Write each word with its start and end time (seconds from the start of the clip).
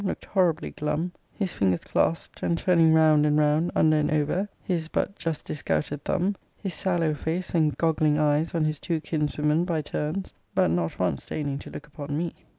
looked 0.03 0.25
horribly 0.25 0.71
glum; 0.71 1.11
his 1.31 1.53
fingers 1.53 1.81
claspt, 1.81 2.41
and 2.41 2.57
turning 2.57 2.91
round 2.91 3.23
and 3.23 3.37
round, 3.37 3.69
under 3.75 3.97
and 3.97 4.09
over, 4.09 4.49
his 4.63 4.87
but 4.87 5.15
just 5.15 5.45
disgouted 5.45 6.03
thumb; 6.03 6.35
his 6.57 6.73
sallow 6.73 7.13
face, 7.13 7.53
and 7.53 7.77
goggling 7.77 8.17
eyes, 8.17 8.55
on 8.55 8.65
his 8.65 8.79
two 8.79 8.99
kinswomen, 8.99 9.63
by 9.63 9.79
turns; 9.79 10.33
but 10.55 10.71
not 10.71 10.97
once 10.97 11.23
deigning 11.27 11.59
to 11.59 11.69
look 11.69 11.85
upon 11.85 12.17
me. 12.17 12.33